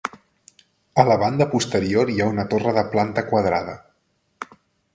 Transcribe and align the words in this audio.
A 1.01 1.05
la 1.09 1.17
banda 1.23 1.47
posterior 1.51 2.11
hi 2.13 2.17
ha 2.25 2.29
una 2.37 2.45
torre 2.55 2.73
de 2.79 2.85
planta 2.95 3.25
quadrada. 3.29 3.77